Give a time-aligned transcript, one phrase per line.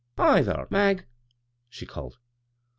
[0.17, 1.05] "Hi, thar, Mag,"
[1.69, 2.17] she called.